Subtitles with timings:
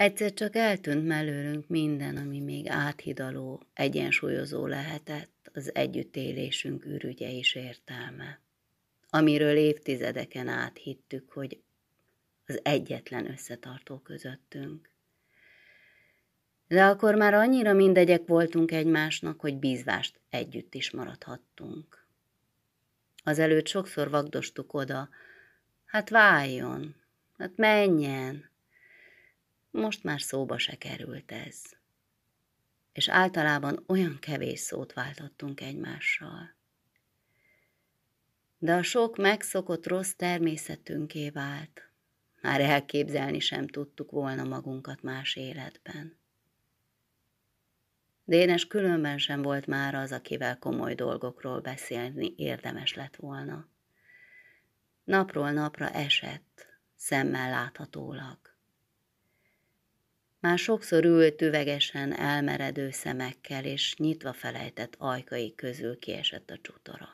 [0.00, 8.40] Egyszer csak eltűnt mellőlünk minden, ami még áthidaló, egyensúlyozó lehetett az együttélésünk ürügye és értelme.
[9.10, 11.60] Amiről évtizedeken át hittük, hogy
[12.46, 14.90] az egyetlen összetartó közöttünk.
[16.68, 22.06] De akkor már annyira mindegyek voltunk egymásnak, hogy bízvást együtt is maradhattunk.
[23.24, 25.08] Azelőtt sokszor vagdostuk oda,
[25.84, 26.94] hát váljon,
[27.38, 28.49] hát menjen,
[29.70, 31.62] most már szóba se került ez.
[32.92, 36.54] És általában olyan kevés szót váltottunk egymással.
[38.58, 41.90] De a sok megszokott rossz természetünké vált.
[42.40, 46.18] Már elképzelni sem tudtuk volna magunkat más életben.
[48.24, 53.68] Dénes különben sem volt már az, akivel komoly dolgokról beszélni érdemes lett volna.
[55.04, 58.38] Napról napra esett, szemmel láthatólag.
[60.40, 67.08] Már sokszor ült üvegesen elmeredő szemekkel, és nyitva felejtett ajkai közül kiesett a csutora.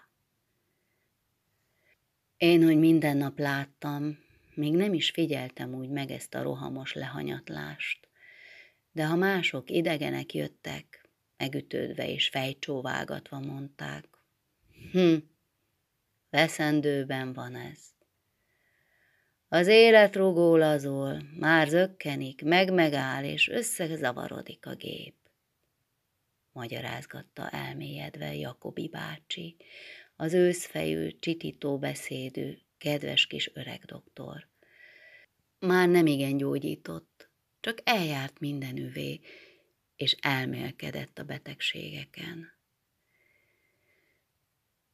[2.36, 4.18] Én, hogy minden nap láttam,
[4.54, 8.08] még nem is figyeltem úgy meg ezt a rohamos lehanyatlást,
[8.92, 14.04] de ha mások idegenek jöttek, megütődve és fejcsóvágatva mondták,
[14.92, 15.16] hm,
[16.30, 17.95] veszendőben van ez.
[19.48, 25.14] Az élet rugólazol, már zökkenik, meg-megáll, és összezavarodik a gép.
[26.52, 29.56] Magyarázgatta elmélyedve Jakobi bácsi,
[30.16, 34.48] az őszfejű, csitító beszédű, kedves kis öreg doktor.
[35.58, 37.28] Már nem igen gyógyított,
[37.60, 39.20] csak eljárt mindenüvé,
[39.96, 42.52] és elmélkedett a betegségeken.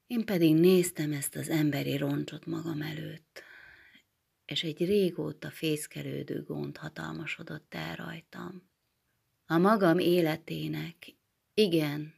[0.06, 3.42] Én pedig néztem ezt az emberi roncsot magam előtt,
[4.46, 8.70] és egy régóta fészkelődő gond hatalmasodott el rajtam.
[9.46, 11.14] A magam életének,
[11.54, 12.14] igen,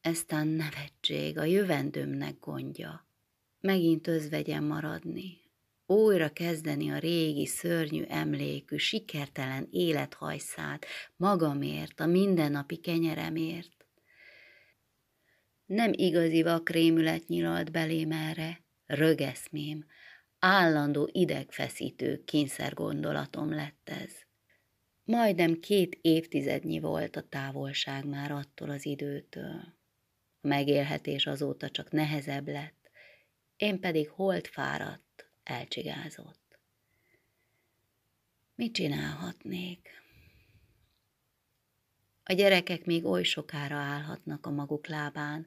[0.00, 3.06] eztán nevetség, a jövendőmnek gondja.
[3.60, 5.38] Megint özvegyen maradni,
[5.86, 10.86] újra kezdeni a régi, szörnyű emlékű, sikertelen élethajszát
[11.16, 13.86] magamért, a mindennapi kenyeremért.
[15.66, 19.86] Nem igazi vakrémület nyilalt belém erre, rögeszmém,
[20.38, 24.12] állandó idegfeszítő kényszergondolatom lett ez.
[25.04, 29.76] Majdnem két évtizednyi volt a távolság már attól az időtől.
[30.40, 32.90] A megélhetés azóta csak nehezebb lett,
[33.56, 36.58] én pedig holt fáradt, elcsigázott.
[38.54, 39.88] Mit csinálhatnék?
[42.22, 45.46] A gyerekek még oly sokára állhatnak a maguk lábán,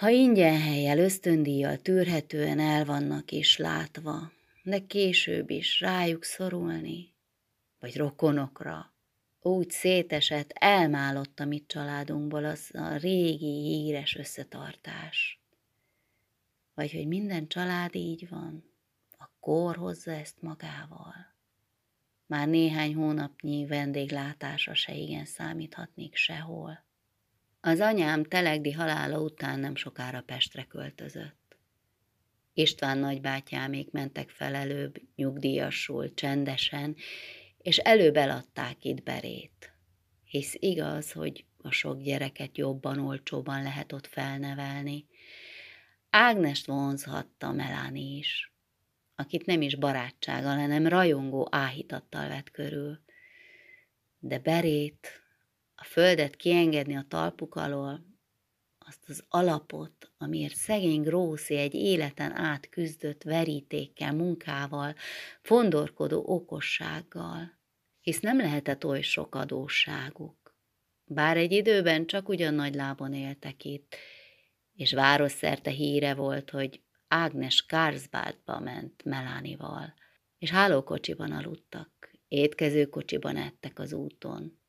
[0.00, 7.14] ha ingyen helyel, ösztöndíjjal tűrhetően el vannak is látva, de később is rájuk szorulni,
[7.80, 8.92] vagy rokonokra,
[9.40, 15.40] úgy szétesett, elmálott a mi családunkból az a régi híres összetartás.
[16.74, 18.64] Vagy hogy minden család így van,
[19.18, 21.14] a kor hozza ezt magával.
[22.26, 26.88] Már néhány hónapnyi vendéglátása se igen számíthatnék sehol.
[27.62, 31.56] Az anyám Telegdi halála után nem sokára Pestre költözött.
[32.52, 36.96] István nagybátyámék mentek fel előbb, nyugdíjasul, csendesen,
[37.58, 39.72] és előbb eladták itt berét.
[40.24, 45.06] Hisz igaz, hogy a sok gyereket jobban, olcsóban lehet ott felnevelni.
[46.10, 48.52] Ágnest vonzhatta Meláni is,
[49.14, 53.00] akit nem is barátsága, hanem rajongó áhítattal vett körül.
[54.18, 55.22] De berét
[55.80, 58.06] a földet kiengedni a talpuk alól,
[58.78, 64.94] azt az alapot, amiért szegény Grószi egy életen át küzdött verítékkel, munkával,
[65.42, 67.58] fondorkodó okossággal,
[68.00, 70.56] hisz nem lehetett oly sok adósságuk.
[71.04, 73.96] Bár egy időben csak ugyan nagy lábon éltek itt,
[74.72, 79.94] és városszerte híre volt, hogy Ágnes Karsbádba ment Melánival,
[80.38, 84.59] és hálókocsiban aludtak, étkezőkocsiban ettek az úton.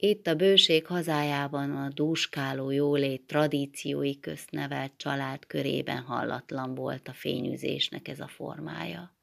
[0.00, 7.12] Itt a bőség hazájában a dúskáló jólét tradíciói közt nevelt család körében hallatlan volt a
[7.12, 9.16] fényűzésnek ez a formája.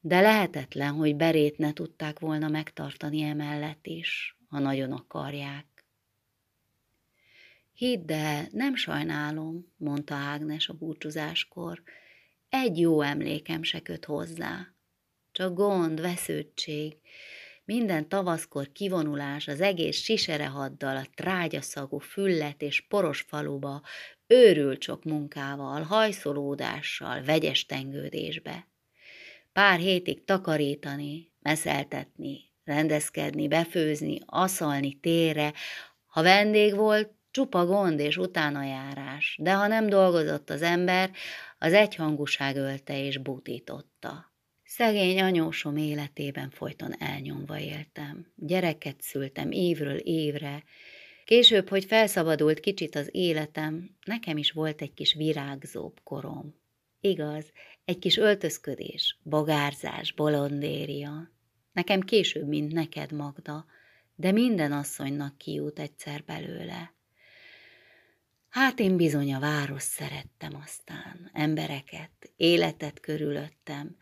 [0.00, 5.84] De lehetetlen, hogy berét ne tudták volna megtartani emellett is, ha nagyon akarják.
[7.72, 11.82] Hidd el, nem sajnálom, mondta Ágnes a búcsúzáskor,
[12.48, 14.66] egy jó emlékem se köt hozzá.
[15.32, 16.96] Csak gond, vesződtség,
[17.64, 23.82] minden tavaszkor kivonulás az egész siserehaddal, a trágyaszagú füllet és poros faluba,
[24.26, 28.68] őrült sok munkával, hajszolódással, vegyes tengődésbe.
[29.52, 35.52] pár hétig takarítani, meszeltetni, rendezkedni, befőzni, aszalni térre.
[36.06, 41.10] Ha vendég volt, csupa gond és utánajárás, de ha nem dolgozott az ember,
[41.58, 44.31] az egyhangúság ölte és butította.
[44.74, 48.32] Szegény anyósom életében folyton elnyomva éltem.
[48.36, 50.64] Gyereket szültem évről évre.
[51.24, 56.54] Később, hogy felszabadult kicsit az életem, nekem is volt egy kis virágzóbb korom.
[57.00, 57.52] Igaz,
[57.84, 61.30] egy kis öltözködés, bogárzás, bolondéria.
[61.72, 63.66] Nekem később, mint neked, Magda,
[64.14, 66.94] de minden asszonynak kijut egyszer belőle.
[68.48, 74.00] Hát én bizony a város szerettem aztán, embereket, életet körülöttem,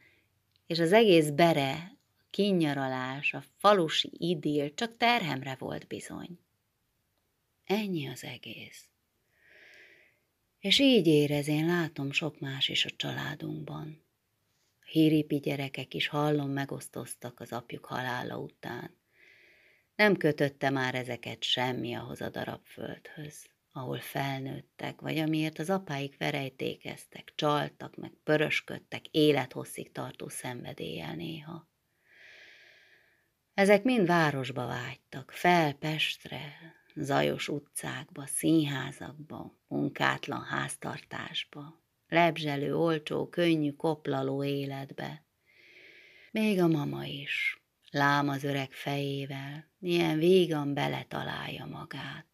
[0.70, 1.96] és az egész bere,
[2.31, 6.38] kinyaralás, a falusi idill csak terhemre volt bizony.
[7.64, 8.84] Ennyi az egész.
[10.58, 14.02] És így érez, én látom sok más is a családunkban.
[14.81, 18.96] A híripi gyerekek is hallom megosztoztak az apjuk halála után.
[19.96, 26.17] Nem kötötte már ezeket semmi ahhoz a darab földhöz, ahol felnőttek, vagy amiért az apáik
[26.19, 31.69] verejtékeztek, csaltak, meg pörösködtek élethosszig tartó szenvedéllyel néha.
[33.55, 36.52] Ezek mind városba vágytak, fel Pestre,
[36.94, 45.25] zajos utcákba, színházakba, munkátlan háztartásba, lebzselő, olcsó, könnyű, koplaló életbe.
[46.31, 52.30] Még a mama is, lám az öreg fejével, milyen vígan beletalálja magát.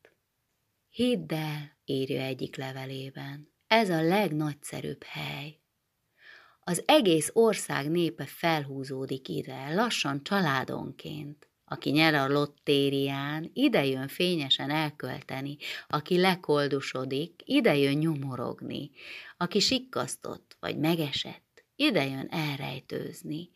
[0.97, 5.61] Hidd el, írja egyik levelében, ez a legnagyszerűbb hely.
[6.61, 11.49] Az egész ország népe felhúzódik ide, lassan családonként.
[11.65, 15.57] Aki nyer a lottérián, idejön fényesen elkölteni,
[15.89, 18.91] aki lekoldusodik, idejön nyomorogni,
[19.37, 23.51] aki sikkasztott vagy megesett, idejön elrejtőzni,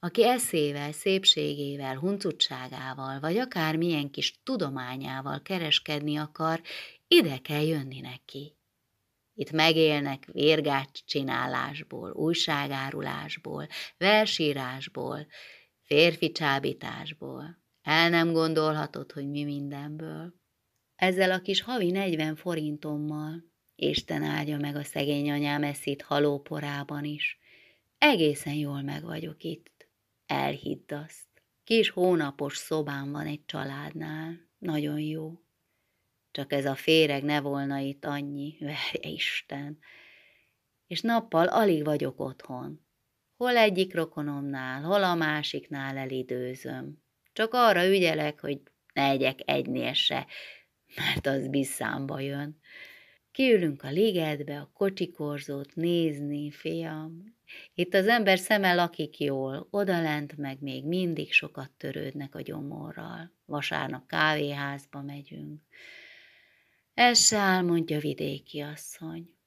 [0.00, 6.60] aki eszével, szépségével, huncutságával, vagy akár milyen kis tudományával kereskedni akar,
[7.08, 8.56] ide kell jönni neki.
[9.34, 13.66] Itt megélnek vérgát csinálásból, újságárulásból,
[13.98, 15.26] versírásból,
[15.82, 17.58] férfi csábításból.
[17.82, 20.34] El nem gondolhatod, hogy mi mindenből.
[20.96, 23.48] Ezzel a kis havi negyven forintommal,
[23.82, 27.38] Isten áldja meg a szegény anyám eszét halóporában is.
[27.98, 29.69] Egészen jól meg vagyok itt.
[30.30, 31.26] Elhidd azt.
[31.64, 34.48] Kis hónapos szobám van egy családnál.
[34.58, 35.40] Nagyon jó.
[36.30, 39.78] Csak ez a féreg ne volna itt annyi, verje Isten.
[40.86, 42.86] És nappal alig vagyok otthon.
[43.36, 47.02] Hol egyik rokonomnál, hol a másiknál elidőzöm.
[47.32, 48.60] Csak arra ügyelek, hogy
[48.94, 50.26] ne egyek egynél se,
[50.96, 52.60] mert az biszámba jön.
[53.32, 57.38] Kiülünk a ligetbe, a kocsikorzót nézni, fiam.
[57.74, 63.32] Itt az ember szeme lakik jól, odalent meg még mindig sokat törődnek a gyomorral.
[63.44, 65.60] Vasárnap kávéházba megyünk.
[66.94, 69.38] Ez se áll, mondja vidéki asszony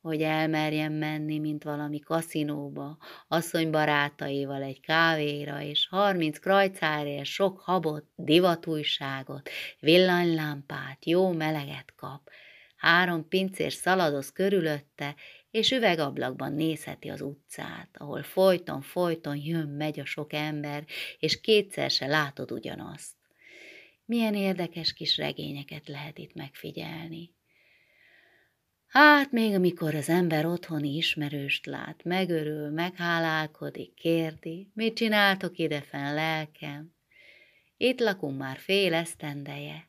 [0.00, 2.98] hogy elmerjen menni, mint valami kaszinóba,
[3.28, 12.30] asszony barátaival egy kávéra, és harminc krajcárért sok habot, divatújságot, villanylámpát, jó meleget kap.
[12.76, 15.14] Három pincér szaladoz körülötte,
[15.50, 20.84] és üvegablakban nézheti az utcát, ahol folyton-folyton jön-megy a sok ember,
[21.18, 23.14] és kétszer se látod ugyanazt.
[24.04, 27.34] Milyen érdekes kis regényeket lehet itt megfigyelni.
[28.86, 36.94] Hát még amikor az ember otthoni ismerőst lát, megörül, meghálálkodik, kérdi, mit csináltok idefen, lelkem?
[37.76, 39.88] Itt lakunk már fél esztendeje,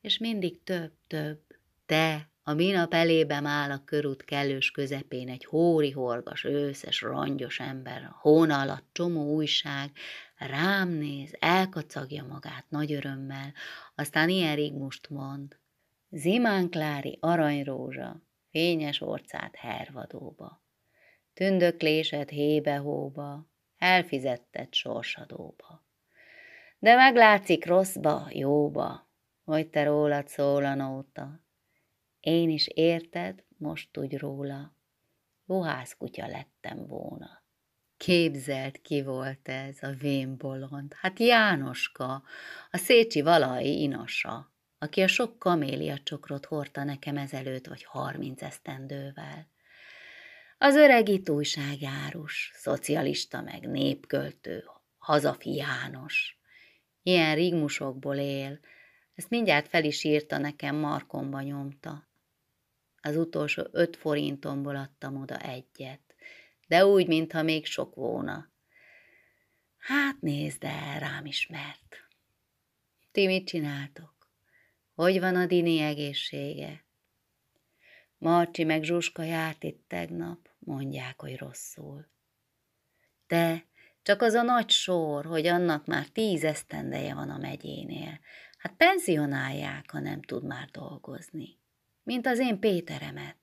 [0.00, 1.40] és mindig több-több,
[1.86, 8.02] te, a minap elében áll a körút kellős közepén egy hóri horgas, őszes, rongyos ember,
[8.02, 9.90] a hóna alatt csomó újság,
[10.36, 13.52] rám néz, elkacagja magát nagy örömmel,
[13.94, 15.56] aztán ilyen rigmust mond–
[16.16, 20.64] Zimánklári aranyrózsa, fényes orcát hervadóba,
[21.32, 23.46] tündöklésed hébe-hóba,
[23.78, 25.84] elfizetted sorsadóba.
[26.78, 29.10] De meglátszik rosszba, jóba,
[29.44, 31.43] hogy te rólad szólanóta.
[32.24, 34.76] Én is érted, most tudj róla,
[35.98, 37.42] kutya lettem volna.
[37.96, 42.22] Képzelt ki volt ez a vénbolond, hát Jánoska,
[42.70, 44.54] a Szécsi valai inasa
[44.84, 49.48] aki a sok kamélia csokrot hordta nekem ezelőtt vagy harminc esztendővel.
[50.58, 54.64] Az öreg itt újságjárus, szocialista meg népköltő,
[54.98, 56.38] hazafi János.
[57.02, 58.58] Ilyen rigmusokból él,
[59.14, 62.08] ezt mindjárt fel is írta nekem, markomba nyomta.
[63.06, 66.00] Az utolsó öt forintomból adtam oda egyet.
[66.68, 68.52] de úgy, mintha még sok volna.
[69.76, 71.96] Hát nézd el, rám ismert.
[73.12, 74.14] Ti mit csináltok?
[74.94, 76.84] Hogy van a Dini egészsége?
[78.18, 82.08] Marcsi meg Zsuska járt itt tegnap, mondják, hogy rosszul.
[83.26, 83.64] De
[84.02, 88.20] csak az a nagy sor, hogy annak már tíz esztendeje van a megyénél.
[88.58, 91.62] Hát penzionálják, ha nem tud már dolgozni.
[92.04, 93.36] Mint az én Péteremet.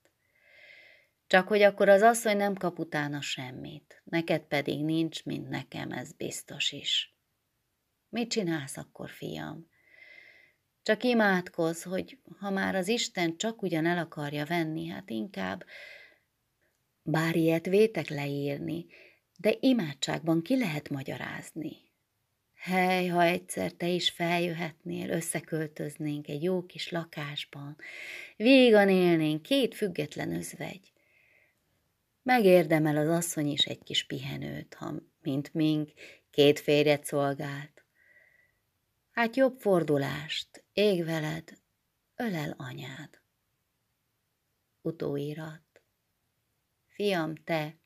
[1.26, 6.12] Csak hogy akkor az asszony nem kap utána semmit, neked pedig nincs, mint nekem, ez
[6.12, 7.16] biztos is.
[8.08, 9.70] Mit csinálsz akkor, fiam?
[10.82, 15.64] Csak imádkozz, hogy ha már az Isten csak ugyan el akarja venni, hát inkább,
[17.02, 18.86] bár ilyet vétek leírni,
[19.36, 21.91] de imádságban ki lehet magyarázni.
[22.62, 27.76] Hely, ha egyszer te is feljöhetnél, összeköltöznénk egy jó kis lakásban,
[28.36, 30.92] vígan élnénk két független özvegy.
[32.22, 35.92] Megérdemel az asszony is egy kis pihenőt, ha, mint mink,
[36.30, 37.84] két férjet szolgált.
[39.10, 41.52] Hát jobb fordulást, ég veled,
[42.16, 43.20] ölel anyád.
[44.82, 45.82] Utóirat.
[46.88, 47.81] Fiam, te,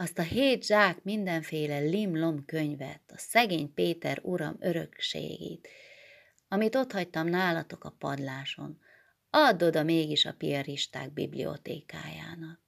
[0.00, 5.68] azt a hét zsák mindenféle limlom könyvet, a szegény Péter uram örökségét,
[6.48, 8.80] amit ott hagytam nálatok a padláson,
[9.30, 12.60] add oda mégis a piaristák bibliotékájának.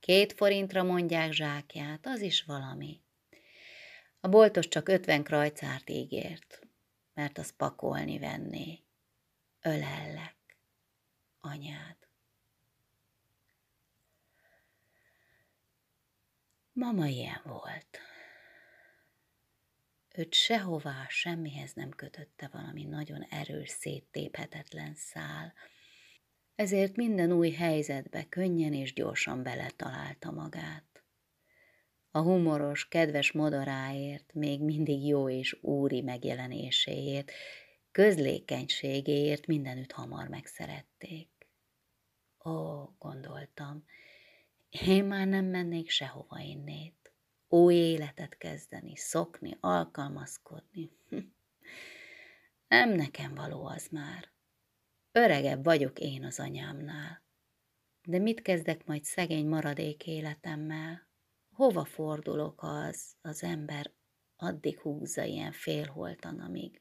[0.00, 3.00] Két forintra mondják zsákját, az is valami.
[4.20, 6.60] A boltos csak ötven krajcárt ígért,
[7.14, 8.78] mert az pakolni venné.
[9.62, 10.36] Ölellek,
[11.40, 12.07] anyád.
[16.78, 17.98] Mama ilyen volt.
[20.14, 25.52] Őt sehová, semmihez nem kötötte valami nagyon erős, széttéphetetlen szál,
[26.54, 31.02] ezért minden új helyzetbe könnyen és gyorsan beletalálta magát.
[32.10, 37.32] A humoros, kedves modoráért, még mindig jó és úri megjelenéséért,
[37.90, 41.28] közlékenységéért mindenütt hamar megszerették.
[42.44, 43.84] Ó, gondoltam,
[44.70, 47.12] én már nem mennék sehova innét.
[47.48, 50.90] Új életet kezdeni, szokni, alkalmazkodni.
[52.68, 54.28] Nem nekem való az már.
[55.12, 57.22] Öregebb vagyok én az anyámnál.
[58.02, 61.08] De mit kezdek majd szegény maradék életemmel?
[61.52, 63.92] Hova fordulok az, az ember
[64.36, 66.80] addig húzza ilyen félholtan, amíg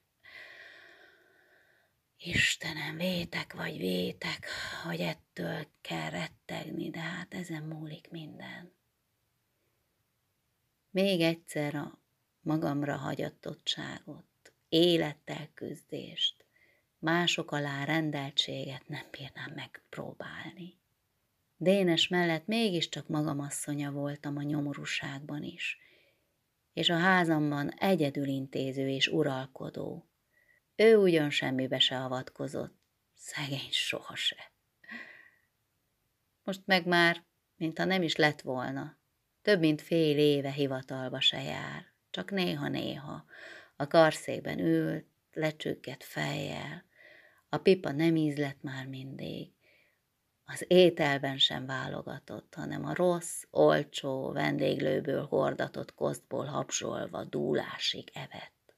[2.18, 4.48] Istenem, vétek vagy vétek,
[4.84, 8.74] hogy ettől kell rettegni, de hát ezen múlik minden.
[10.90, 12.00] Még egyszer a
[12.42, 16.46] magamra hagyatottságot, élettel küzdést,
[17.00, 20.80] mások alá rendeltséget nem bírnám megpróbálni.
[21.58, 25.78] Dénes mellett mégiscsak magam asszonya voltam a nyomorúságban is,
[26.74, 30.10] és a házamban egyedül intéző és uralkodó.
[30.76, 32.76] Ő ugyan semmibe se avatkozott,
[33.16, 34.56] szegény soha se.
[36.48, 37.24] Most meg már,
[37.56, 38.98] mintha nem is lett volna,
[39.42, 43.26] több mint fél éve hivatalba se jár, csak néha-néha
[43.76, 46.86] a karszékben ült, lecsüggett fejjel,
[47.50, 49.52] a pipa nem ízlett már mindig.
[50.46, 58.76] Az ételben sem válogatott, hanem a rossz, olcsó, vendéglőből hordatott kosztból hapsolva dúlásig evett.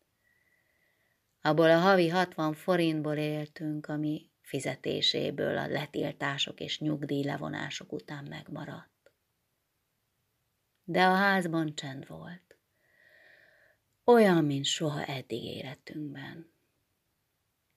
[1.42, 9.12] Abból a havi hatvan forintból éltünk, ami fizetéséből a letiltások és nyugdíjlevonások után megmaradt.
[10.84, 12.58] De a házban csend volt.
[14.03, 16.53] Olyan, mint soha eddig életünkben.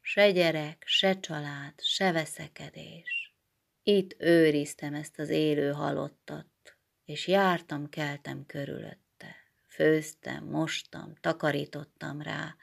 [0.00, 3.34] Se gyerek, se család, se veszekedés.
[3.82, 9.36] Itt őriztem ezt az élő halottat, és jártam, keltem körülötte.
[9.68, 12.56] Főztem, mostam, takarítottam rá,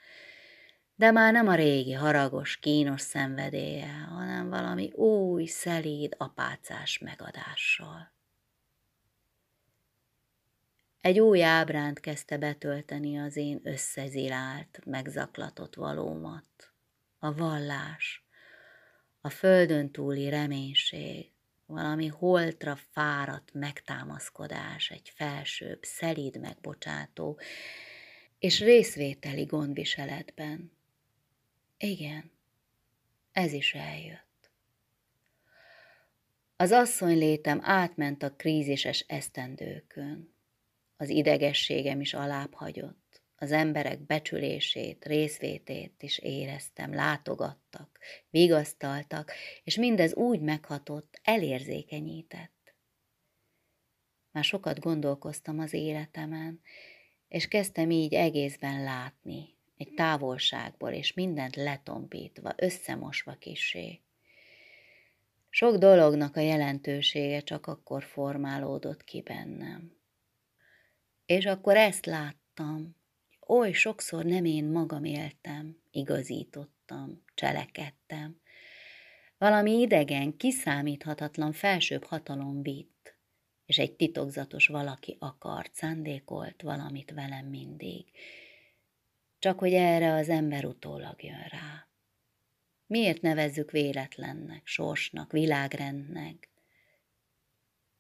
[1.00, 8.12] de már nem a régi haragos, kínos szenvedélye, hanem valami új, szelíd, apácás megadással.
[11.01, 16.72] Egy új ábránt kezdte betölteni az én összezilált, megzaklatott valómat
[17.20, 18.25] a vallás,
[19.22, 21.32] a földön túli reménység,
[21.65, 27.39] valami holtra fáradt megtámaszkodás, egy felsőbb, szelíd megbocsátó,
[28.39, 30.77] és részvételi gondviseletben.
[31.80, 32.32] Igen,
[33.32, 34.52] ez is eljött.
[36.56, 40.34] Az asszony létem átment a krízises esztendőkön.
[40.98, 49.32] Az idegességem is alább hagyott az emberek becsülését, részvétét is éreztem, látogattak, vigasztaltak,
[49.64, 52.74] és mindez úgy meghatott, elérzékenyített.
[54.32, 56.62] Már sokat gondolkoztam az életemen,
[57.28, 64.02] és kezdtem így egészben látni, egy távolságból, és mindent letompítva, összemosva kisé.
[65.50, 69.98] Sok dolognak a jelentősége csak akkor formálódott ki bennem.
[71.26, 72.96] És akkor ezt láttam,
[73.48, 78.40] oly sokszor nem én magam éltem, igazítottam, cselekedtem.
[79.38, 83.18] Valami idegen, kiszámíthatatlan felsőbb hatalom vitt,
[83.66, 88.06] és egy titokzatos valaki akart, szándékolt valamit velem mindig.
[89.39, 91.88] Csak hogy erre az ember utólag jön rá.
[92.86, 96.50] Miért nevezzük véletlennek, sorsnak, világrendnek?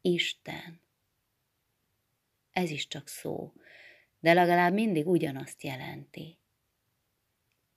[0.01, 0.81] Isten.
[2.51, 3.53] Ez is csak szó,
[4.19, 6.37] de legalább mindig ugyanazt jelenti.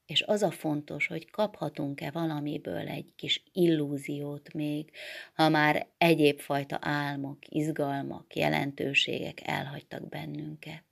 [0.06, 4.90] És az a fontos, hogy kaphatunk-e valamiből egy kis illúziót még,
[5.34, 10.91] ha már egyéb fajta álmok, izgalmak, jelentőségek elhagytak bennünket.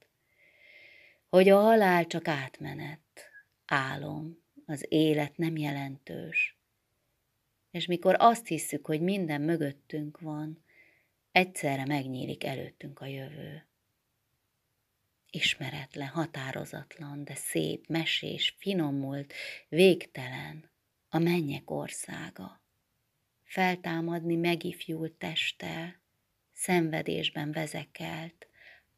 [1.30, 3.30] Hogy a halál csak átmenet,
[3.66, 6.58] álom, az élet nem jelentős.
[7.70, 10.64] És mikor azt hisszük, hogy minden mögöttünk van,
[11.32, 13.66] egyszerre megnyílik előttünk a jövő.
[15.30, 19.32] Ismeretlen, határozatlan, de szép, mesés, finomult,
[19.68, 20.70] végtelen,
[21.08, 22.62] a mennyek országa.
[23.44, 26.00] Feltámadni megifjult testtel,
[26.52, 28.46] szenvedésben vezekelt,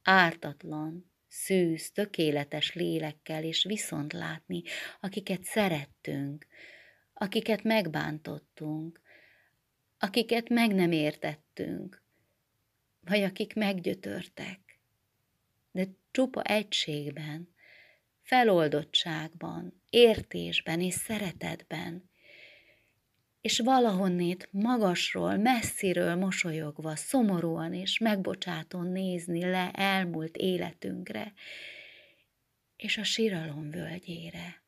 [0.02, 4.62] ártatlan, szűz, tökéletes lélekkel, és viszont látni,
[5.00, 6.46] akiket szerettünk,
[7.12, 9.00] akiket megbántottunk,
[9.98, 12.02] akiket meg nem értettünk,
[13.00, 14.80] vagy akik meggyötörtek.
[15.70, 17.54] De csupa egységben,
[18.22, 22.10] feloldottságban, értésben és szeretetben,
[23.42, 31.32] és valahonnét magasról, messziről mosolyogva, szomorúan és megbocsátón nézni le elmúlt életünkre,
[32.76, 34.62] és a síralom völgyére.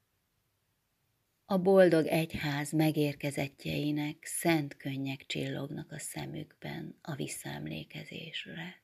[1.44, 8.82] A boldog egyház megérkezettjeinek szent könnyek csillognak a szemükben a visszaemlékezésre.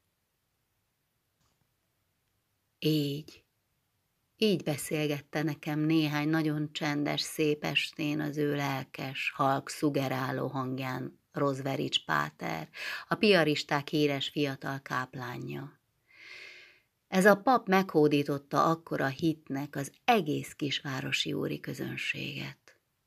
[2.79, 3.45] Így,
[4.43, 12.05] így beszélgette nekem néhány nagyon csendes, szép estén az ő lelkes, halk, szugeráló hangján Rozverics
[12.05, 12.69] Páter,
[13.09, 15.81] a piaristák híres fiatal káplánja.
[17.09, 22.59] Ez a pap meghódította akkora hitnek az egész kisvárosi úri közönséget.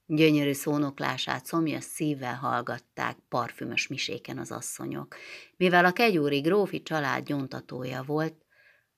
[0.05, 5.15] Gyönyörű szónoklását szomjas szívvel hallgatták parfümös miséken az asszonyok.
[5.57, 8.42] Mivel a kegyúri grófi család gyontatója volt,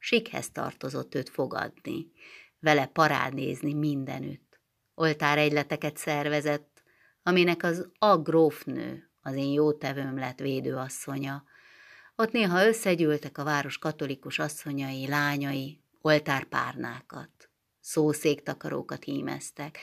[0.05, 2.11] Sikhez tartozott őt fogadni,
[2.59, 4.59] vele parádnézni mindenütt.
[4.95, 6.83] Oltár egyleteket szervezett,
[7.23, 11.43] aminek az a grófnő, az én jó tevőm lett védőasszonya.
[12.15, 19.77] Ott néha összegyűltek a város katolikus asszonyai, lányai, oltárpárnákat, szószéktakarókat hímeztek,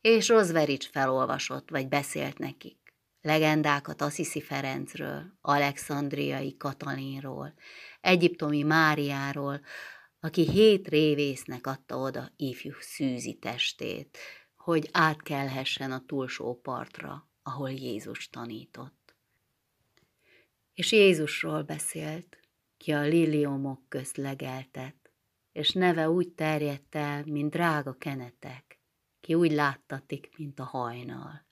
[0.00, 2.77] és Rozverics felolvasott vagy beszélt nekik
[3.20, 7.54] legendákat Assisi Ferencről, Alexandriai Katalinról,
[8.00, 9.60] egyiptomi Máriáról,
[10.20, 14.18] aki hét révésznek adta oda ifjú szűzi testét,
[14.56, 19.16] hogy átkelhessen a túlsó partra, ahol Jézus tanított.
[20.74, 22.38] És Jézusról beszélt,
[22.76, 25.12] ki a liliomok közt legeltet,
[25.52, 28.80] és neve úgy terjedt el, mint drága kenetek,
[29.20, 31.47] ki úgy láttatik, mint a hajnal.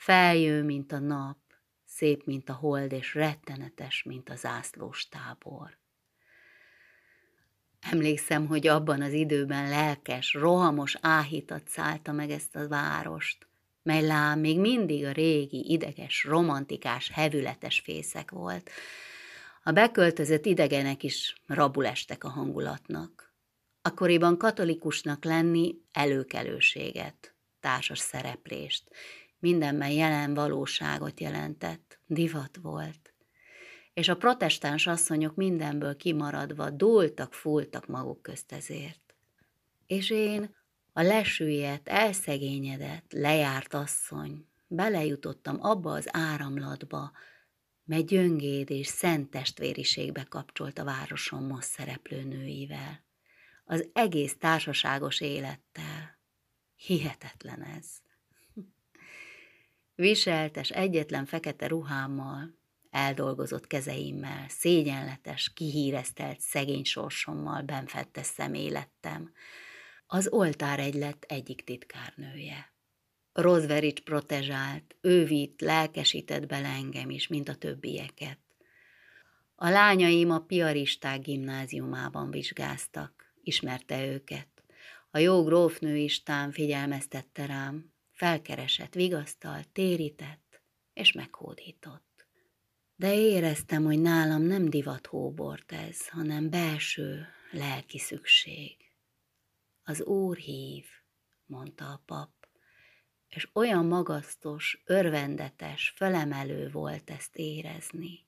[0.00, 1.36] Feljő, mint a nap,
[1.84, 5.78] szép, mint a hold, és rettenetes, mint a zászlós tábor.
[7.80, 13.46] Emlékszem, hogy abban az időben lelkes, rohamos áhítat szállta meg ezt a várost,
[13.82, 18.70] mely lám még mindig a régi, ideges, romantikás, hevületes fészek volt.
[19.62, 23.34] A beköltözött idegenek is rabul estek a hangulatnak.
[23.82, 28.90] Akkoriban katolikusnak lenni előkelőséget, társas szereplést,
[29.40, 33.14] mindenben jelen valóságot jelentett, divat volt.
[33.94, 39.14] És a protestáns asszonyok mindenből kimaradva dúltak, fúltak maguk közt ezért.
[39.86, 40.54] És én,
[40.92, 47.12] a lesüllyedt, elszegényedett, lejárt asszony, belejutottam abba az áramlatba,
[47.84, 53.04] mely gyöngéd és szent testvériségbe kapcsolt a városon most szereplő nőivel.
[53.64, 56.18] Az egész társaságos élettel.
[56.74, 57.86] Hihetetlen ez
[60.00, 62.58] viseltes egyetlen fekete ruhámmal,
[62.90, 69.32] eldolgozott kezeimmel, szégyenletes, kihíresztelt szegény sorsommal benfedte személettem.
[70.06, 72.72] Az oltár egylet egyik titkárnője.
[73.32, 78.38] Rozverics protezsált, ő vitt, lelkesített bele engem is, mint a többieket.
[79.54, 84.48] A lányaim a piaristák gimnáziumában vizsgáztak, ismerte őket.
[85.10, 87.89] A jó grófnő istán figyelmeztette rám,
[88.20, 92.26] felkeresett, vigasztalt, térített és meghódított.
[92.96, 98.76] De éreztem, hogy nálam nem divat hóbort ez, hanem belső, lelki szükség.
[99.82, 100.84] Az Úr hív,
[101.46, 102.30] mondta a pap,
[103.28, 108.26] és olyan magasztos, örvendetes, felemelő volt ezt érezni.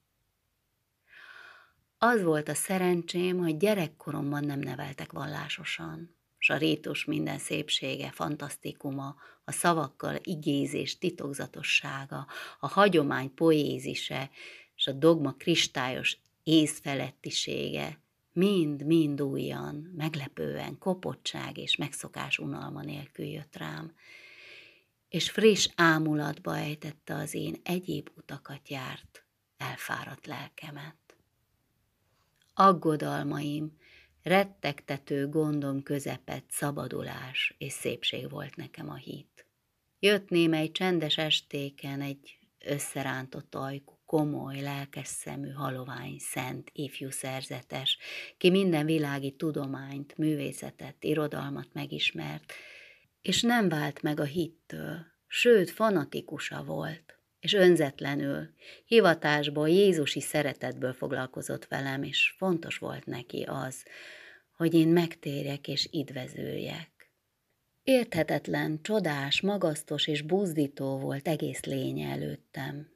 [1.98, 9.16] Az volt a szerencsém, hogy gyerekkoromban nem neveltek vallásosan, s a rétus minden szépsége, fantasztikuma,
[9.44, 12.26] a szavakkal igézés titokzatossága,
[12.60, 14.30] a hagyomány poézise,
[14.76, 17.98] és a dogma kristályos észfelettisége
[18.32, 23.92] mind-mind újan, meglepően, kopottság és megszokás unalma nélkül jött rám,
[25.08, 29.24] és friss ámulatba ejtette az én egyéb utakat járt,
[29.56, 31.16] elfáradt lelkemet.
[32.54, 33.76] Aggodalmaim,
[34.22, 39.46] rettegtető gondom közepett szabadulás és szépség volt nekem a hit.
[39.98, 47.98] Jött némely csendes estéken egy összerántott ajkú, komoly, lelkes szemű, halovány, szent, ifjú szerzetes,
[48.38, 52.52] ki minden világi tudományt, művészetet, irodalmat megismert,
[53.22, 58.48] és nem vált meg a hittől, sőt, fanatikusa volt, és önzetlenül,
[58.84, 63.84] hivatásból, Jézusi szeretetből foglalkozott velem, és fontos volt neki az,
[64.56, 66.90] hogy én megtérjek és idvezőjek.
[67.82, 72.88] Érthetetlen, csodás, magasztos és buzdító volt egész lénye előttem,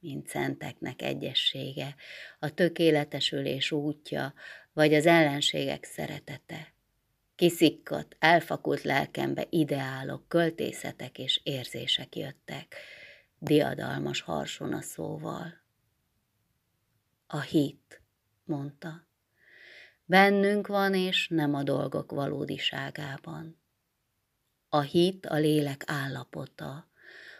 [0.00, 1.94] mint szenteknek egyessége,
[2.38, 4.34] a tökéletesülés útja,
[4.72, 6.74] vagy az ellenségek szeretete.
[7.34, 12.76] Kiszikkadt, elfakult lelkembe ideálok, költészetek és érzések jöttek,
[13.42, 15.60] diadalmas harsona szóval.
[17.26, 18.02] A hit,
[18.44, 19.06] mondta.
[20.04, 23.60] Bennünk van, és nem a dolgok valódiságában.
[24.68, 26.90] A hit a lélek állapota,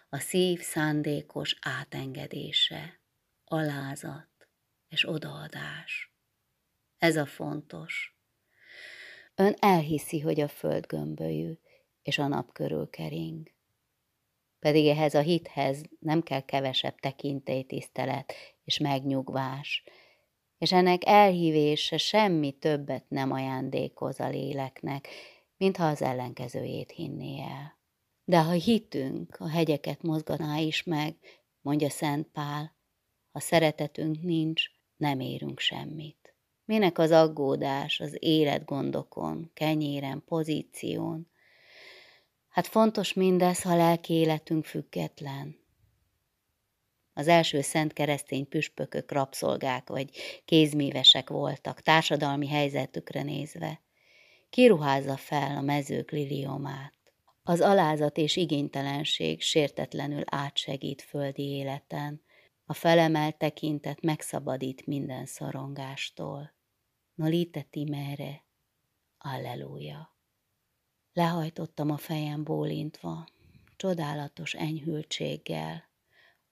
[0.08, 3.00] a szív szándékos átengedése,
[3.44, 4.48] alázat
[4.88, 6.14] és odaadás.
[6.98, 8.16] Ez a fontos.
[9.34, 11.52] Ön elhiszi, hogy a föld gömbölyű,
[12.02, 13.50] és a nap körül kering.
[14.62, 18.32] Pedig ehhez a hithez nem kell kevesebb tekintélytisztelet
[18.64, 19.82] és megnyugvás,
[20.58, 25.08] és ennek elhívése semmi többet nem ajándékoz a léleknek,
[25.56, 27.78] mintha az ellenkezőjét hinné el.
[28.24, 31.16] De ha hitünk, a hegyeket mozganá is meg,
[31.60, 32.76] mondja Szent Pál,
[33.32, 34.64] ha szeretetünk nincs,
[34.96, 36.34] nem érünk semmit.
[36.64, 41.30] Minek az aggódás az életgondokon, kenyéren, pozíción?
[42.52, 45.56] Hát fontos mindez, ha lelki életünk független.
[47.14, 50.10] Az első szent keresztény püspökök rabszolgák vagy
[50.44, 53.80] kézművesek voltak, társadalmi helyzetükre nézve.
[54.50, 56.94] Kiruházza fel a mezők liliomát.
[57.42, 62.22] Az alázat és igénytelenség sértetlenül átsegít földi életen,
[62.64, 66.54] a felemelt tekintet megszabadít minden szorongástól.
[67.14, 68.44] Nolite timere,
[69.18, 70.11] alleluja.
[71.14, 73.26] Lehajtottam a fejem bólintva,
[73.76, 75.88] csodálatos enyhültséggel.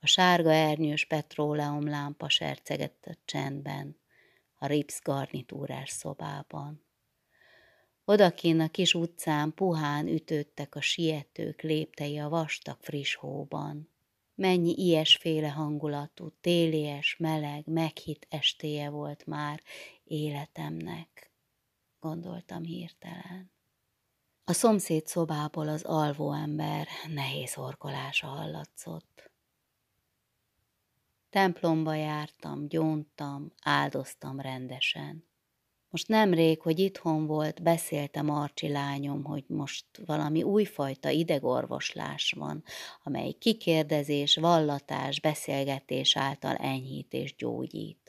[0.00, 3.96] A sárga ernyős petróleum lámpa sercegett a csendben,
[4.58, 6.84] a ripsz garnitúrás szobában.
[8.04, 13.88] Odakin a kis utcán puhán ütődtek a sietők léptei a vastag friss hóban.
[14.34, 19.62] Mennyi ilyesféle hangulatú, télies, meleg, meghitt estéje volt már
[20.04, 21.30] életemnek,
[22.00, 23.58] gondoltam hirtelen.
[24.50, 29.30] A szomszéd szobából az alvó ember nehéz horkolása hallatszott.
[31.30, 35.24] Templomba jártam, gyóntam, áldoztam rendesen.
[35.90, 42.64] Most nemrég, hogy itthon volt, beszéltem Arcsi lányom, hogy most valami újfajta idegorvoslás van,
[43.02, 47.99] amely kikérdezés, vallatás, beszélgetés által enyhít és gyógyít.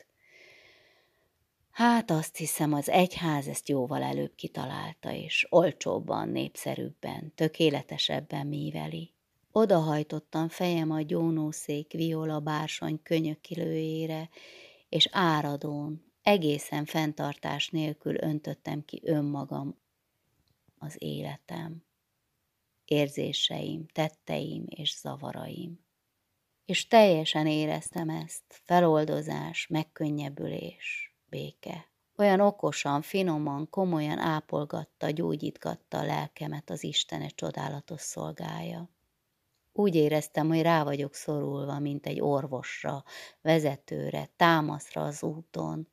[1.72, 9.12] Hát azt hiszem, az egyház ezt jóval előbb kitalálta, és olcsóbban, népszerűbben, tökéletesebben míveli.
[9.52, 14.28] Odahajtottam fejem a gyónószék viola bársony könyökilőjére,
[14.88, 19.78] és áradón, egészen fenntartás nélkül öntöttem ki önmagam,
[20.78, 21.84] az életem,
[22.84, 25.84] érzéseim, tetteim és zavaraim.
[26.64, 31.88] És teljesen éreztem ezt, feloldozás, megkönnyebbülés, béke.
[32.16, 38.90] Olyan okosan, finoman, komolyan ápolgatta, gyógyítgatta a lelkemet az Istene csodálatos szolgája.
[39.72, 43.04] Úgy éreztem, hogy rá vagyok szorulva, mint egy orvosra,
[43.42, 45.88] vezetőre, támaszra az úton.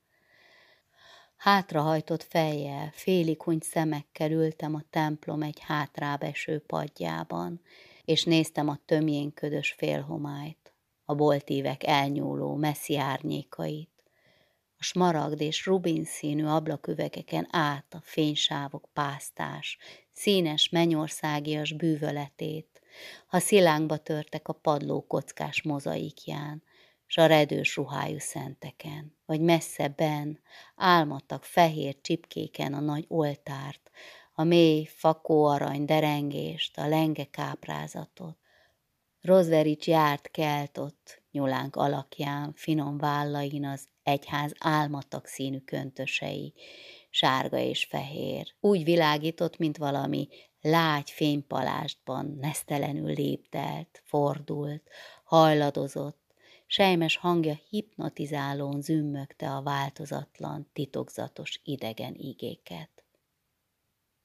[1.36, 6.24] Hátrahajtott fejjel, félig hunyt szemekkel ültem a templom egy hátrább
[6.68, 7.62] padjában,
[8.06, 10.74] és néztem a tömjénködös félhomályt,
[11.06, 13.99] a boltívek elnyúló messzi árnyékait,
[14.80, 19.78] a smaragd és rubin színű ablaküvegeken át a fénysávok pásztás,
[20.12, 22.82] színes mennyországias bűvöletét,
[23.28, 26.64] ha szilánkba törtek a padló kockás mozaikján,
[27.06, 30.40] s a redős ruhájú szenteken, vagy messze ben
[30.76, 33.92] álmodtak fehér csipkéken a nagy oltárt,
[34.34, 38.38] a mély fakó arany derengést, a lenge káprázatot.
[39.22, 46.54] Rozverics járt kelt ott, nyulánk alakján, finom vállain az egyház álmatag színű köntösei,
[47.10, 48.54] sárga és fehér.
[48.60, 50.28] Úgy világított, mint valami
[50.62, 54.90] lágy fénypalástban nesztelenül léptelt, fordult,
[55.24, 56.20] hajladozott,
[56.66, 62.90] sejmes hangja hipnotizálón zümmögte a változatlan, titokzatos idegen igéket.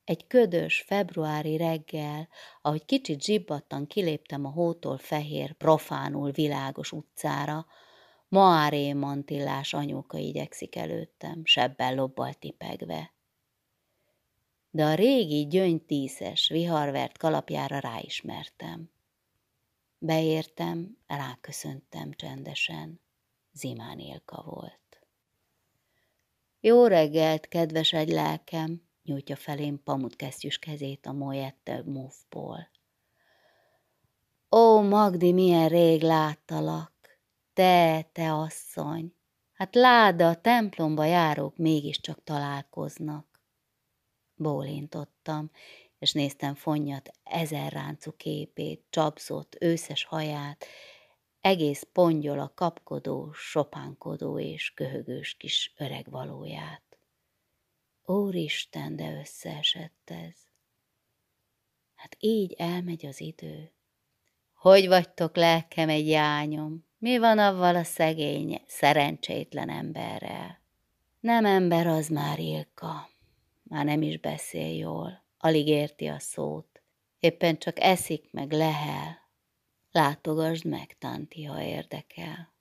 [0.05, 2.29] Egy ködös, februári reggel,
[2.63, 7.67] ahogy kicsit zsibbattan kiléptem a hótól fehér, profánul világos utcára,
[8.29, 13.13] Maáré mantillás anyóka igyekszik előttem, sebbel lobbal tipegve.
[14.71, 18.91] De a régi gyöngytíszes, viharvert kalapjára ráismertem.
[19.99, 23.01] Beértem, ráköszöntem csendesen.
[23.53, 25.07] Zimán Ilka volt.
[26.61, 32.71] Jó reggelt, kedves egy lelkem, nyújtja felém pamutkesztyűs kezét a Moyette Move-ból.
[34.51, 36.94] Ó, Magdi, milyen rég láttalak!
[37.55, 39.15] Te, te asszony!
[39.53, 43.41] Hát lád, a templomba járók mégiscsak találkoznak.
[44.35, 45.51] Bólintottam,
[45.99, 50.67] és néztem fonnyat ezer ráncú képét, csapzott, őszes haját,
[51.41, 56.99] egész pongyol a kapkodó, sopánkodó és köhögős kis öreg valóját.
[58.05, 60.37] Úristen, de összeesett ez.
[61.95, 63.73] Hát így elmegy az idő.
[64.53, 66.87] Hogy vagytok, lelkem, egy jányom?
[67.05, 70.61] Mi van avval a szegény, szerencsétlen emberrel?
[71.21, 73.11] Nem ember az már Ilka.
[73.63, 75.25] Már nem is beszél jól.
[75.39, 76.83] Alig érti a szót.
[77.19, 79.19] Éppen csak eszik meg lehel.
[79.91, 82.53] Látogasd meg, Tanti, ha érdekel.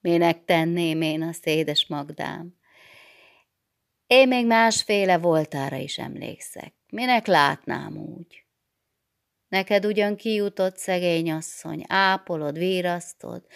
[0.00, 2.56] Minek tenném én a szédes Magdám?
[4.06, 6.74] Én még másféle voltára is emlékszek.
[6.90, 8.45] Minek látnám úgy?
[9.48, 13.46] Neked ugyan kijutott szegény asszony, ápolod, vírasztod,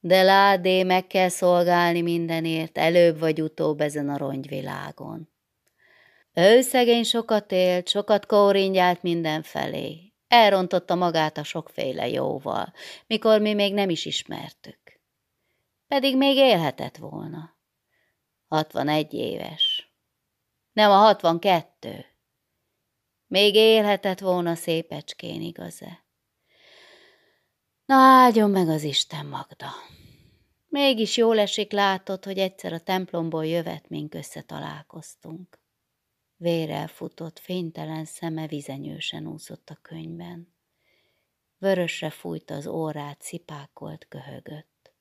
[0.00, 5.28] de ládé meg kell szolgálni mindenért, előbb vagy utóbb ezen a rongyvilágon.
[6.34, 10.12] Ő szegény sokat élt, sokat kóringyált mindenfelé.
[10.28, 12.72] Elrontotta magát a sokféle jóval,
[13.06, 15.00] mikor mi még nem is ismertük.
[15.88, 17.56] Pedig még élhetett volna.
[18.48, 19.92] 61 éves.
[20.72, 22.11] Nem a 62.
[23.32, 26.04] Még élhetett volna szépecskén, igaz-e?
[27.84, 29.68] Na, áldjon meg az Isten Magda.
[30.68, 35.60] Mégis jól esik látod, hogy egyszer a templomból jövetménk összetalálkoztunk.
[36.36, 40.54] Vérel futott, fénytelen szeme vizenyősen úszott a könyvben.
[41.58, 44.92] Vörösre fújt az órát, szipákolt, köhögött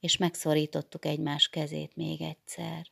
[0.00, 2.91] és megszorítottuk egymás kezét még egyszer.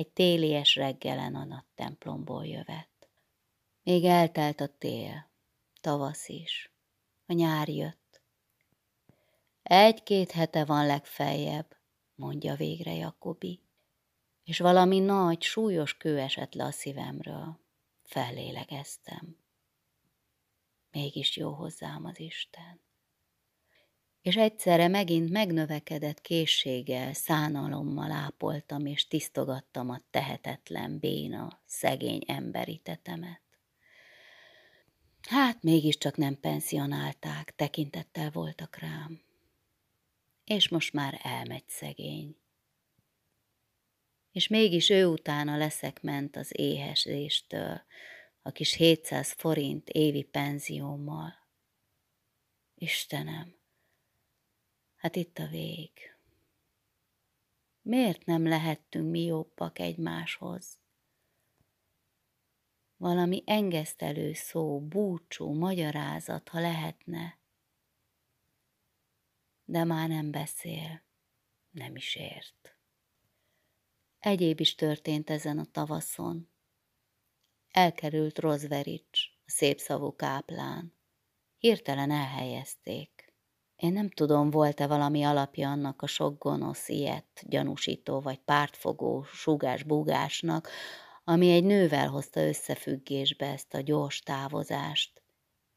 [0.00, 3.08] Egy télies reggelen a nagy templomból jövet.
[3.82, 5.30] Még eltelt a tél,
[5.80, 6.72] tavasz is,
[7.26, 8.22] a nyár jött.
[9.62, 11.76] Egy-két hete van legfeljebb,
[12.14, 13.60] mondja végre Jakobi,
[14.44, 17.60] és valami nagy, súlyos kő esett le a szívemről.
[18.02, 19.36] Fellélegeztem.
[20.90, 22.80] Mégis jó hozzám az Isten
[24.22, 33.40] és egyszerre megint megnövekedett készséggel, szánalommal ápoltam és tisztogattam a tehetetlen, béna, szegény emberi tetemet.
[35.28, 39.20] Hát mégiscsak nem pensionálták, tekintettel voltak rám.
[40.44, 42.36] És most már elmegy szegény.
[44.32, 47.82] És mégis ő utána leszek ment az éhezéstől,
[48.42, 51.34] a kis 700 forint évi penziómmal.
[52.74, 53.59] Istenem,
[55.00, 55.90] Hát itt a vég.
[57.82, 60.78] Miért nem lehettünk mi jobbak egymáshoz?
[62.96, 67.38] Valami engesztelő szó, búcsú, magyarázat, ha lehetne.
[69.64, 71.02] De már nem beszél,
[71.70, 72.76] nem is ért.
[74.18, 76.50] Egyéb is történt ezen a tavaszon.
[77.70, 80.94] Elkerült Rozverics, a szép szavú káplán.
[81.58, 83.29] Hirtelen elhelyezték.
[83.80, 90.68] Én nem tudom, volt-e valami alapja annak a sok gonosz, ilyet, gyanúsító vagy pártfogó súgás-búgásnak,
[91.24, 95.22] ami egy nővel hozta összefüggésbe ezt a gyors távozást.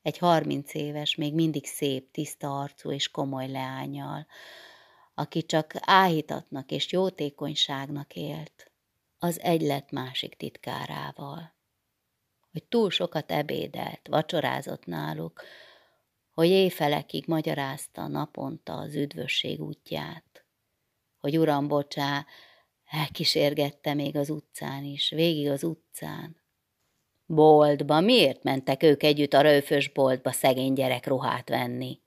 [0.02, 4.28] Egy harminc éves, még mindig szép, tiszta arcú és komoly leányjal,
[5.14, 8.72] aki csak áhítatnak és jótékonyságnak élt,
[9.20, 11.54] az egy lett másik titkárával.
[12.52, 15.44] Hogy túl sokat ebédelt, vacsorázott náluk,
[16.34, 20.46] hogy éjfelekig magyarázta naponta az üdvösség útját,
[21.20, 22.26] hogy uram, bocsá,
[22.86, 26.42] elkísérgette még az utcán is, végig az utcán.
[27.26, 32.02] Boltba, miért mentek ők együtt a rőfös boltba szegény gyerek ruhát venni?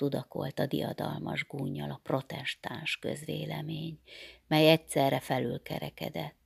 [0.00, 4.00] tudakolt a diadalmas gúnyal a protestáns közvélemény,
[4.46, 6.39] mely egyszerre felülkerekedett.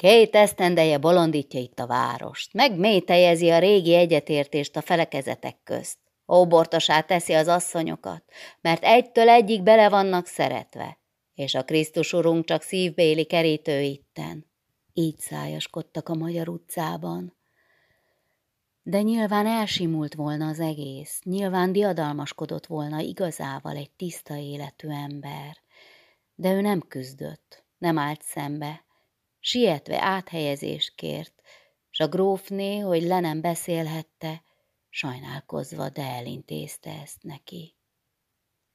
[0.00, 5.98] Két esztendeje bolondítja itt a várost, megmétejezi a régi egyetértést a felekezetek közt.
[6.32, 8.24] Óbortosát teszi az asszonyokat,
[8.60, 10.98] mert egytől egyik bele vannak szeretve,
[11.34, 14.46] és a Krisztus urunk csak szívbéli kerítő itten.
[14.92, 17.36] Így szájaskodtak a magyar utcában,
[18.82, 25.56] de nyilván elsimult volna az egész, nyilván diadalmaskodott volna igazával egy tiszta életű ember.
[26.34, 28.88] De ő nem küzdött, nem állt szembe.
[29.40, 31.42] Sietve áthelyezést kért,
[31.90, 34.42] s a grófné, hogy le nem beszélhette,
[34.88, 37.76] sajnálkozva, de elintézte ezt neki.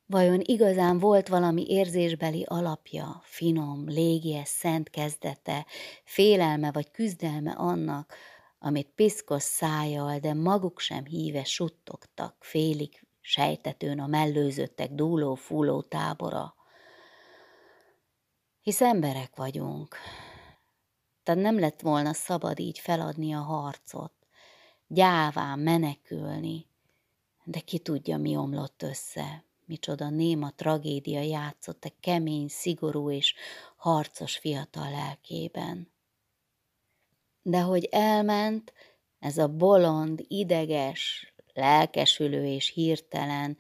[0.06, 5.66] Vajon igazán volt valami érzésbeli alapja, finom, légies, szent kezdete,
[6.04, 8.16] félelme vagy küzdelme annak,
[8.60, 16.56] amit piszkos szájjal, de maguk sem híve suttogtak, félig sejtetőn a mellőzöttek dúló-fúló tábora.
[18.62, 19.96] Hisz emberek vagyunk,
[21.26, 24.14] tehát nem lett volna szabad így feladni a harcot,
[24.88, 26.66] gyáván menekülni,
[27.44, 33.34] de ki tudja, mi omlott össze, micsoda néma tragédia játszott a kemény, szigorú és
[33.76, 35.92] harcos fiatal lelkében.
[37.42, 38.74] De hogy elment,
[39.20, 43.58] ez a bolond, ideges, lelkesülő és hirtelen,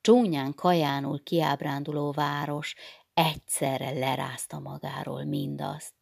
[0.00, 2.74] csúnyán kajánul kiábránduló város
[3.14, 5.94] egyszerre lerázta magáról mindazt,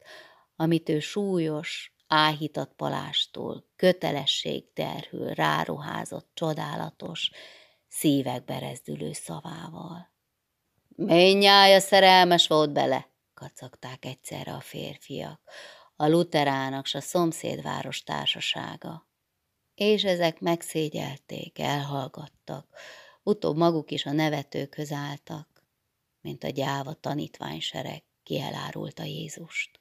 [0.57, 7.31] amit ő súlyos, áhítat palástól, kötelesség terhül, ráruházott, csodálatos,
[7.89, 10.15] szívek berezdülő szavával.
[10.89, 15.41] Mindnyája szerelmes volt bele, kacagták egyszerre a férfiak
[15.97, 19.09] a luterának s a szomszédváros társasága.
[19.75, 22.79] És ezek megszégyelték, elhallgattak,
[23.23, 25.65] utóbb maguk is a nevetőkhöz álltak,
[26.21, 29.81] mint a gyáva tanítványsereg kielárulta Jézust.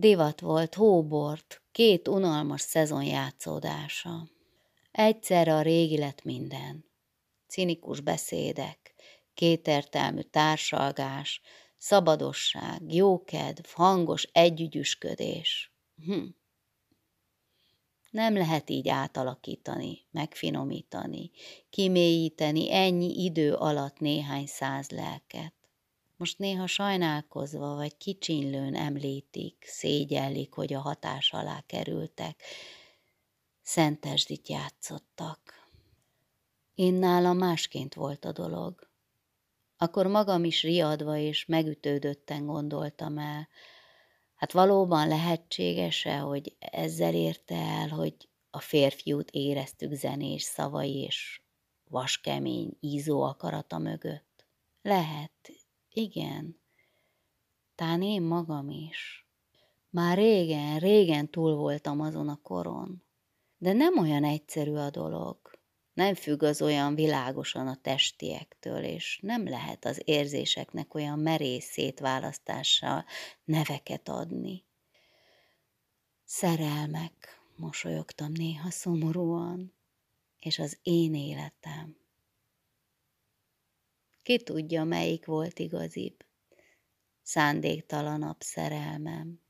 [0.00, 4.28] Divat volt, hóbort, két unalmas szezon játszódása.
[4.90, 6.84] Egyszerre a régi lett minden.
[7.46, 8.94] Cinikus beszédek,
[9.34, 11.40] kétertelmű társalgás,
[11.76, 15.72] szabadosság, jókedv, hangos együgyüsködés.
[16.04, 16.24] Hm.
[18.10, 21.30] Nem lehet így átalakítani, megfinomítani,
[21.70, 25.57] kimélyíteni ennyi idő alatt néhány száz lelket.
[26.18, 32.42] Most néha sajnálkozva vagy kicsinlőn említik, szégyellik, hogy a hatás alá kerültek,
[33.62, 35.40] szentesdit játszottak.
[36.74, 38.88] Én nálam másként volt a dolog
[39.80, 43.48] akkor magam is riadva és megütődötten gondoltam el,
[44.34, 48.14] hát valóban lehetséges-e, hogy ezzel érte el, hogy
[48.50, 51.40] a férfiút éreztük zenés szavai és
[51.90, 54.46] vaskemény, ízó akarata mögött?
[54.82, 55.50] Lehet,
[55.92, 56.60] igen.
[57.74, 59.26] Tán én magam is.
[59.90, 63.02] Már régen, régen túl voltam azon a koron.
[63.58, 65.58] De nem olyan egyszerű a dolog
[65.98, 73.04] nem függ az olyan világosan a testiektől, és nem lehet az érzéseknek olyan merész szétválasztással
[73.44, 74.64] neveket adni.
[76.24, 79.74] Szerelmek, mosolyogtam néha szomorúan,
[80.38, 81.96] és az én életem.
[84.28, 86.24] Ki tudja, melyik volt igazibb?
[87.22, 89.40] Szándéktalanabb szerelmem,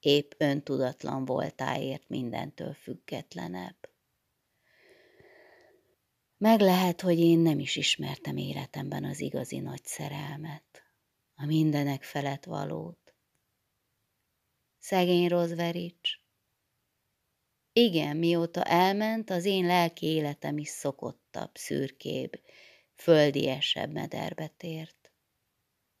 [0.00, 3.76] épp öntudatlan voltáért mindentől függetlenebb.
[6.36, 10.82] Meg lehet, hogy én nem is ismertem életemben az igazi nagy szerelmet,
[11.34, 13.14] a mindenek felett valót.
[14.78, 16.10] Szegény Rozverics.
[17.72, 22.40] Igen, mióta elment, az én lelki életem is szokottabb, szürkébb,
[22.96, 25.12] földiesebb mederbe tért.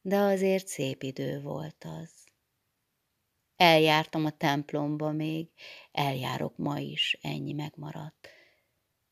[0.00, 2.10] De azért szép idő volt az.
[3.56, 5.48] Eljártam a templomba még,
[5.92, 8.28] eljárok ma is, ennyi megmaradt.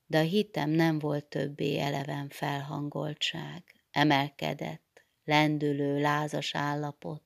[0.07, 7.23] De a hitem nem volt többé eleven felhangoltság, emelkedett, lendülő, lázas állapot.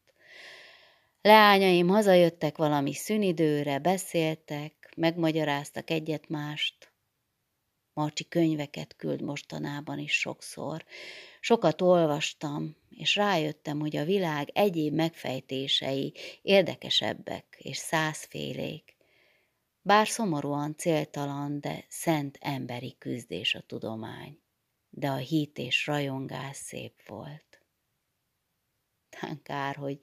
[1.23, 6.88] Leányaim hazajöttek valami szünidőre, beszéltek, megmagyaráztak egyet-mást.
[7.99, 10.85] Marci könyveket küld mostanában is sokszor.
[11.41, 18.97] Sokat olvastam, és rájöttem, hogy a világ egyéb megfejtései érdekesebbek és százfélék.
[19.83, 24.39] Bár szomorúan céltalan, de szent emberi küzdés a tudomány.
[24.91, 27.63] De a hit és rajongás szép volt.
[29.09, 29.99] Tán kár, hogy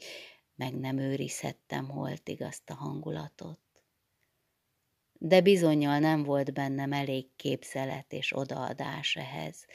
[0.56, 3.65] meg nem őrizhettem holtig azt a hangulatot.
[5.28, 9.66] De bizonyal nem volt bennem elég képzelet és odaadás ehhez.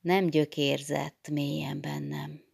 [0.00, 2.44] Nem gyökérzett mélyen bennem.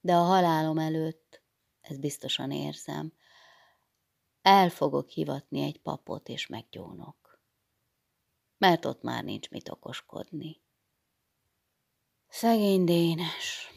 [0.00, 1.42] De a halálom előtt,
[1.80, 3.12] ez biztosan érzem,
[4.42, 7.40] el fogok hivatni egy papot, és meggyónok.
[8.58, 10.60] Mert ott már nincs mit okoskodni.
[12.28, 13.72] Szegény Dénes.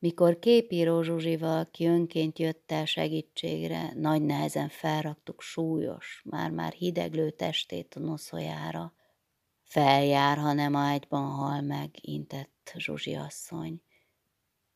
[0.00, 7.94] Mikor képíró Zsuzsival, ki önként jött el segítségre, nagy nehezen felraktuk súlyos, már-már hideglő testét
[7.94, 8.94] a noszolyára.
[9.62, 13.82] Feljár, ha nem ágyban hal meg, intett Zsuzsi asszony.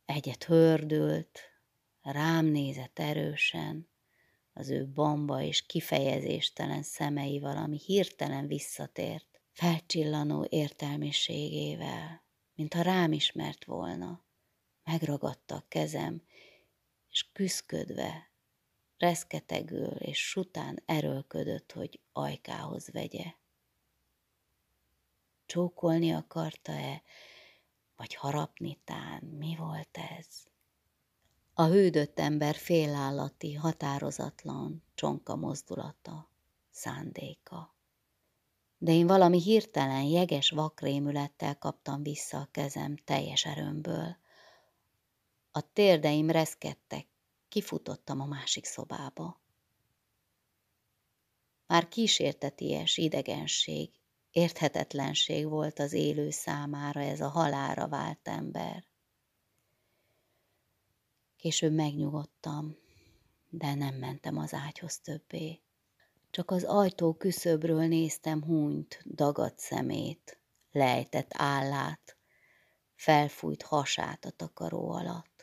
[0.05, 1.41] Egyet hördült,
[2.03, 3.89] rám nézett erősen,
[4.53, 12.22] az ő bamba és kifejezéstelen szemei valami hirtelen visszatért, felcsillanó értelmiségével,
[12.55, 14.24] mintha rám ismert volna.
[14.85, 16.22] Megragadta a kezem,
[17.11, 18.30] és küszködve,
[18.99, 23.35] reszketegül és sután erőlködött, hogy ajkához vegye.
[25.47, 27.03] Csókolni akarta-e,
[27.97, 30.26] vagy harapni tán, mi volt ez?
[31.55, 36.30] A hődött ember félállati, határozatlan, csonka mozdulata,
[36.70, 37.74] szándéka.
[38.78, 44.16] De én valami hirtelen, jeges vakrémülettel kaptam vissza a kezem teljes erőmből.
[45.57, 47.07] A térdeim reszkedtek,
[47.49, 49.41] kifutottam a másik szobába.
[51.67, 53.91] Már kísérteties idegenség,
[54.31, 58.85] érthetetlenség volt az élő számára ez a halára vált ember.
[61.37, 62.77] Később megnyugodtam,
[63.51, 65.61] de nem mentem az ágyhoz többé.
[66.31, 70.41] Csak az ajtó küszöbről néztem hunyt, dagadt szemét,
[70.71, 72.17] lejtett állát,
[72.95, 75.34] felfújt hasát a takaró alatt.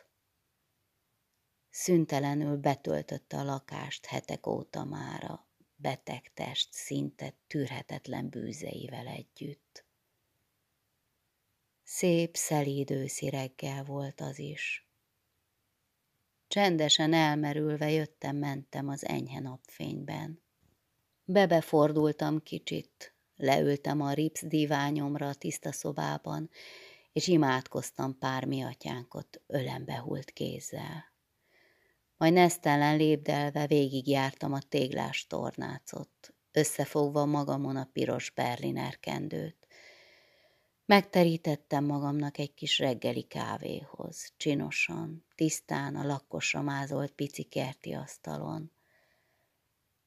[1.74, 5.46] Szüntelenül betöltötte a lakást hetek óta mára,
[5.76, 9.84] beteg test szinte tűrhetetlen bűzeivel együtt.
[11.82, 14.90] Szép, szelíd őszi reggel volt az is.
[16.48, 20.42] Csendesen elmerülve jöttem-mentem az enyhe napfényben.
[21.24, 26.50] Bebefordultam kicsit, leültem a ripsz diványomra a tiszta szobában,
[27.12, 31.11] és imádkoztam pár miatyánkot ölembe hult kézzel.
[32.22, 39.66] Majd nesztelen lépdelve végigjártam a téglás tornácot, összefogva magamon a piros berliner kendőt.
[40.84, 48.72] Megterítettem magamnak egy kis reggeli kávéhoz, csinosan, tisztán a lakkosra mázolt pici kerti asztalon.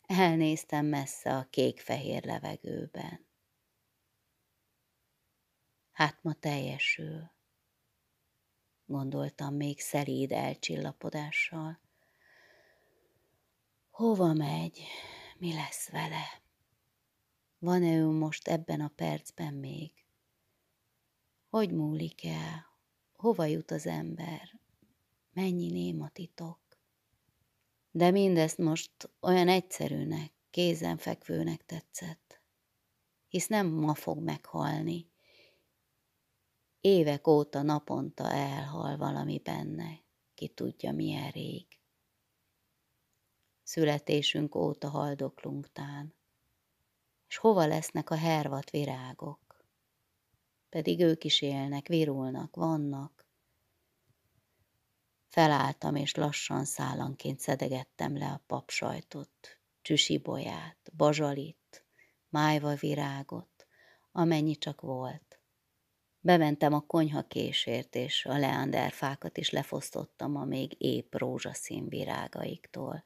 [0.01, 3.28] Elnéztem messze a kék-fehér levegőben.
[5.91, 7.32] Hát ma teljesül,
[8.86, 11.84] gondoltam még szelíd elcsillapodással.
[13.96, 14.82] Hova megy?
[15.38, 16.41] Mi lesz vele?
[17.60, 19.91] Van-e ő most ebben a percben még?
[21.50, 22.66] Hogy múlik el?
[23.14, 24.60] Hova jut az ember?
[25.34, 26.60] Mennyi néma titok?
[27.91, 32.41] De mindezt most olyan egyszerűnek, kézenfekvőnek tetszett.
[33.28, 35.10] Hisz nem ma fog meghalni.
[36.82, 40.00] Évek óta naponta elhal valami benne,
[40.34, 41.74] ki tudja milyen rég.
[43.66, 46.13] Születésünk óta haldoklunk tán.
[47.28, 49.45] És hova lesznek a hervat virágok?
[50.76, 53.26] pedig ők is élnek, virulnak, vannak.
[55.28, 61.86] Felálltam, és lassan szállanként szedegettem le a papsajtot, csüsibolyát, bazsalit,
[62.30, 63.68] májva virágot,
[64.11, 65.39] amennyi csak volt.
[66.20, 73.03] Bementem a konyha késért, és a leanderfákat is lefosztottam a még épp rózsaszín virágaiktól,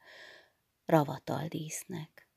[0.90, 2.28] ravatal dísznek.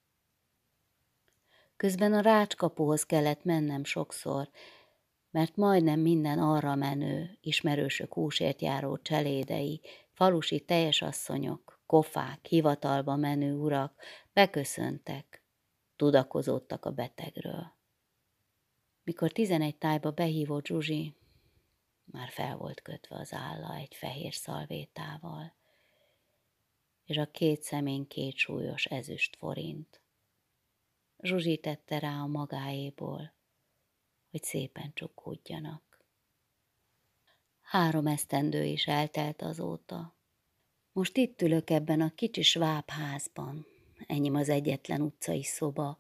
[1.78, 4.49] Közben a rácskapuhoz kellett mennem sokszor,
[5.32, 9.82] mert majdnem minden arra menő, ismerősök húsért járó cselédei
[10.12, 14.01] falusi teljes asszonyok, kofák, hivatalba menő urak
[14.34, 15.43] beköszöntek,
[15.95, 17.74] tudakozódtak a betegről.
[19.04, 21.16] Mikor tizenegy tájba behívott Zsuzsi,
[22.06, 25.54] már fel volt kötve az álla egy fehér szalvétával,
[27.06, 30.01] és a két szemén két súlyos ezüst forint.
[31.20, 33.34] Zsuzsi tette rá a magáéból,
[34.32, 35.93] hogy szépen csukódjanak.
[37.62, 40.16] Három esztendő is eltelt azóta.
[40.91, 43.66] Most itt ülök ebben a kicsi svábházban,
[44.08, 45.97] enyém az egyetlen utcai szoba,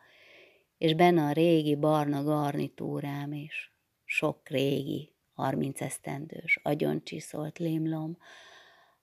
[0.77, 3.73] és benne a régi barna garnitúrám is,
[4.05, 8.17] sok régi, harminc esztendős, agyoncsiszolt lémlom,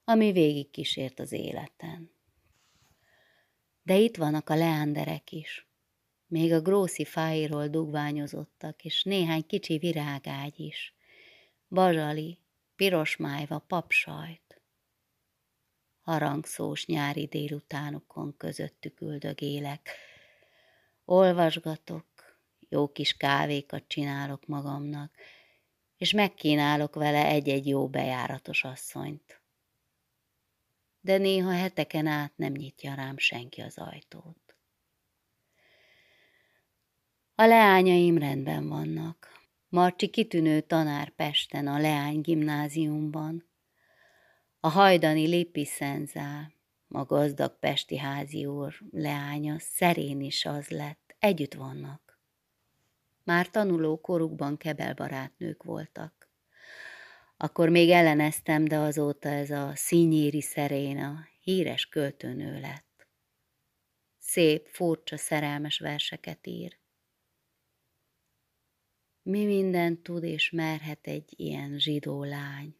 [0.03, 2.11] ami végig kísért az életen.
[3.83, 5.67] De itt vannak a leánderek is,
[6.27, 10.93] még a grószi fáiról dugványozottak, és néhány kicsi virágágy is,
[11.67, 12.37] bazsali,
[12.75, 14.61] pirosmájva, papsajt.
[16.01, 19.89] Harangszós nyári délutánokon közöttük üldögélek.
[21.05, 22.05] Olvasgatok,
[22.69, 25.13] jó kis kávékat csinálok magamnak,
[25.97, 29.40] és megkínálok vele egy-egy jó bejáratos asszonyt.
[31.01, 34.55] De néha heteken át nem nyitja rám senki az ajtót.
[37.35, 39.39] A leányaim rendben vannak.
[39.69, 43.49] Marcsi kitűnő tanár Pesten a Leány gimnáziumban.
[44.59, 46.53] A hajdani Lippi Szenzál,
[46.87, 52.19] a gazdag pesti házi úr leánya szerén is az lett, együtt vannak.
[53.23, 56.20] Már tanuló korukban kebelbarátnők voltak.
[57.43, 63.07] Akkor még elleneztem, de azóta ez a színyéri szeréna híres költőnő lett.
[64.17, 66.79] Szép, furcsa, szerelmes verseket ír.
[69.21, 72.75] Mi mindent tud és merhet egy ilyen zsidó lány?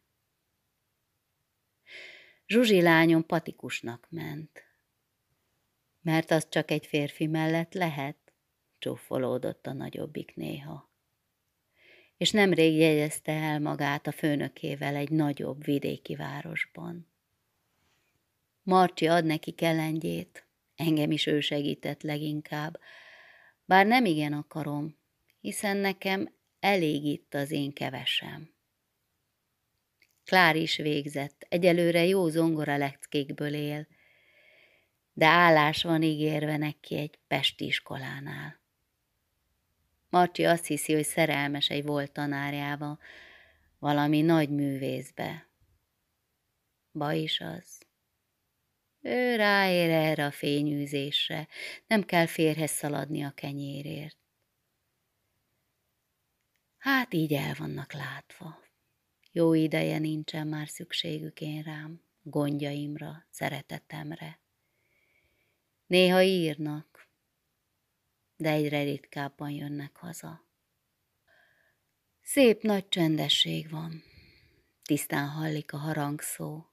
[2.46, 4.64] Zsuzsi lányom patikusnak ment.
[6.00, 8.32] Mert az csak egy férfi mellett lehet,
[8.78, 10.91] csúfolódott a nagyobbik néha.
[12.22, 17.08] És nemrég jegyezte el magát a főnökével egy nagyobb vidéki városban.
[18.62, 20.46] Marcsi ad neki kelendjét,
[20.76, 22.80] engem is ő segített leginkább,
[23.64, 24.96] bár nem igen akarom,
[25.40, 28.54] hiszen nekem elég itt az én kevesem.
[30.24, 33.86] Klár is végzett, egyelőre jó zongora leckékből él,
[35.12, 38.61] de állás van ígérve neki egy pesti iskolánál.
[40.12, 42.98] Marcsi azt hiszi, hogy szerelmes egy volt tanárjába,
[43.78, 45.48] valami nagy művészbe.
[46.90, 47.86] Ba is az.
[49.00, 51.48] Ő ráér erre a fényűzésre,
[51.86, 54.18] nem kell férhez szaladni a kenyérért.
[56.78, 58.62] Hát így el vannak látva.
[59.30, 64.40] Jó ideje nincsen már szükségük én rám, gondjaimra, szeretetemre.
[65.86, 66.91] Néha írnak,
[68.42, 70.46] de egyre ritkábban jönnek haza.
[72.22, 74.02] Szép nagy csendesség van,
[74.82, 76.66] tisztán hallik a harangszó,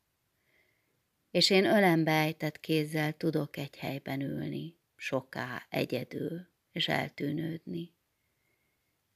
[1.32, 7.98] és én ölembe ejtett kézzel tudok egy helyben ülni, soká, egyedül, és eltűnődni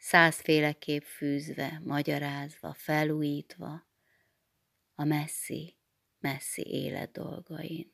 [0.04, 3.88] százféleképp fűzve, magyarázva, felújítva
[4.96, 5.76] a messzi,
[6.20, 7.93] messzi élet dolgain.